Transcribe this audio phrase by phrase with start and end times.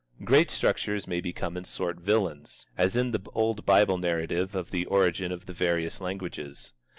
[0.23, 4.87] Great structures may become in sort villains, as in the old Bible narrative of the
[4.87, 6.73] origin of the various languages.